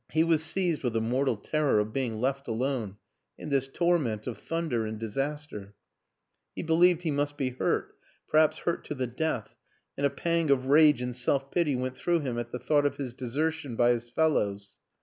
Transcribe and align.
He 0.11 0.23
was 0.23 0.43
seized 0.43 0.81
with 0.81 0.95
a 0.95 0.99
mortal 0.99 1.37
terror 1.37 1.77
of 1.77 1.93
being 1.93 2.19
left 2.19 2.47
alone 2.47 2.97
in 3.37 3.49
this 3.49 3.67
torment 3.67 4.25
of 4.25 4.39
thunder 4.39 4.83
and 4.83 4.97
disaster; 4.99 5.75
he 6.55 6.63
believed 6.63 7.03
he 7.03 7.11
must 7.11 7.37
be 7.37 7.51
hurt, 7.51 7.95
perhaps 8.27 8.57
hurt 8.57 8.83
to 8.85 8.95
the 8.95 9.05
death, 9.05 9.53
and 9.95 10.03
a 10.03 10.09
pang 10.09 10.49
of 10.49 10.65
rage 10.65 11.03
and 11.03 11.15
self 11.15 11.51
pity 11.51 11.75
went 11.75 11.99
through 11.99 12.21
him 12.21 12.39
at 12.39 12.51
the 12.51 12.57
thought 12.57 12.87
of 12.87 12.97
his 12.97 13.13
desertion 13.13 13.75
by 13.75 13.91
his 13.91 14.09
fellows. 14.09 14.73